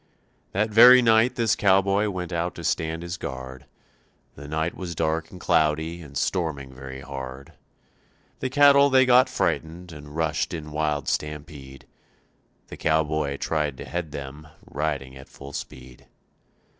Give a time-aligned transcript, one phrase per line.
[0.51, 3.67] That very night this cowboy went out to stand his guard;
[4.33, 7.53] The night was dark and cloudy and storming very hard;
[8.39, 11.85] The cattle they got frightened and rushed in wild stampede,
[12.69, 16.07] The cowboy tried to head them, riding at full speed.